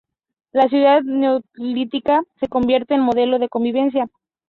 [0.51, 4.09] La ciudad neolítica se convierte en modelo de convivencia.